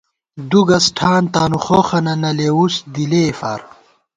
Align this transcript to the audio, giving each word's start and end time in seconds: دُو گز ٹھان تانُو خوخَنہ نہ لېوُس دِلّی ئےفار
دُو 0.49 0.59
گز 0.67 0.85
ٹھان 0.97 1.23
تانُو 1.33 1.59
خوخَنہ 1.65 2.13
نہ 2.21 2.31
لېوُس 2.37 2.75
دِلّی 2.93 3.21
ئےفار 3.25 3.59